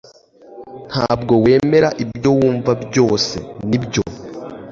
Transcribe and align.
Ntabwo 0.89 1.33
wemera 1.43 1.89
ibyo 2.03 2.29
wumva 2.37 2.71
byose 2.85 3.35
nibyo 3.69 4.03